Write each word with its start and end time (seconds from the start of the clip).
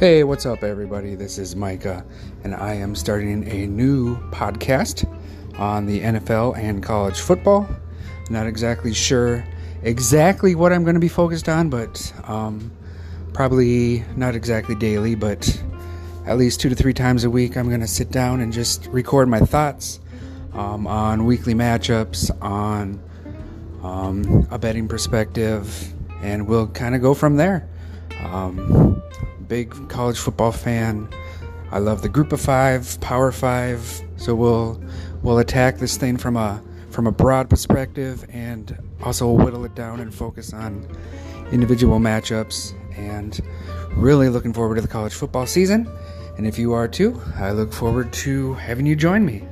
Hey, 0.00 0.24
what's 0.24 0.44
up, 0.44 0.64
everybody? 0.64 1.14
This 1.14 1.38
is 1.38 1.54
Micah, 1.54 2.04
and 2.42 2.52
I 2.52 2.74
am 2.74 2.96
starting 2.96 3.48
a 3.48 3.68
new 3.68 4.16
podcast 4.32 5.08
on 5.56 5.86
the 5.86 6.00
NFL 6.00 6.58
and 6.58 6.82
college 6.82 7.20
football. 7.20 7.68
Not 8.28 8.48
exactly 8.48 8.92
sure 8.92 9.44
exactly 9.84 10.56
what 10.56 10.72
I'm 10.72 10.82
going 10.82 10.94
to 10.94 11.00
be 11.00 11.06
focused 11.06 11.48
on, 11.48 11.70
but 11.70 12.12
um, 12.24 12.72
probably 13.32 14.04
not 14.16 14.34
exactly 14.34 14.74
daily, 14.74 15.14
but 15.14 15.62
at 16.26 16.38
least 16.38 16.60
two 16.60 16.68
to 16.68 16.74
three 16.74 16.92
times 16.92 17.22
a 17.22 17.30
week, 17.30 17.56
I'm 17.56 17.68
going 17.68 17.80
to 17.80 17.86
sit 17.86 18.10
down 18.10 18.40
and 18.40 18.52
just 18.52 18.88
record 18.88 19.28
my 19.28 19.38
thoughts 19.38 20.00
um, 20.54 20.88
on 20.88 21.24
weekly 21.24 21.54
matchups, 21.54 22.36
on 22.42 23.00
um, 23.84 24.48
a 24.50 24.58
betting 24.58 24.88
perspective, 24.88 25.94
and 26.20 26.48
we'll 26.48 26.66
kind 26.66 26.96
of 26.96 27.00
go 27.00 27.14
from 27.14 27.36
there. 27.36 27.68
Big 29.48 29.88
college 29.88 30.18
football 30.18 30.52
fan. 30.52 31.08
I 31.70 31.78
love 31.78 32.02
the 32.02 32.08
Group 32.08 32.32
of 32.32 32.40
Five, 32.40 33.00
Power 33.00 33.32
Five. 33.32 34.02
So 34.16 34.34
we'll 34.34 34.82
we'll 35.22 35.38
attack 35.38 35.78
this 35.78 35.96
thing 35.96 36.16
from 36.16 36.36
a 36.36 36.62
from 36.90 37.06
a 37.06 37.12
broad 37.12 37.50
perspective 37.50 38.24
and 38.30 38.78
also 39.02 39.30
whittle 39.30 39.64
it 39.64 39.74
down 39.74 40.00
and 40.00 40.14
focus 40.14 40.52
on 40.52 40.86
individual 41.52 41.98
matchups. 41.98 42.74
And 42.96 43.40
really 43.96 44.28
looking 44.28 44.52
forward 44.52 44.76
to 44.76 44.80
the 44.80 44.88
college 44.88 45.14
football 45.14 45.46
season. 45.46 45.88
And 46.36 46.46
if 46.46 46.58
you 46.58 46.72
are 46.72 46.88
too, 46.88 47.20
I 47.36 47.52
look 47.52 47.72
forward 47.72 48.12
to 48.24 48.54
having 48.54 48.86
you 48.86 48.96
join 48.96 49.24
me. 49.24 49.42